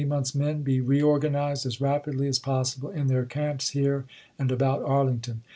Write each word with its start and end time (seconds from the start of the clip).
mouths' 0.03 0.33
men, 0.33 0.63
be 0.63 0.81
reorganized 0.81 1.63
as 1.63 1.79
rapidly 1.79 2.27
as 2.27 2.39
possible 2.39 2.89
in 2.89 3.05
their 3.05 3.23
camps 3.23 3.69
here 3.69 4.03
and 4.39 4.51
about 4.51 4.81
Arlington. 4.81 5.43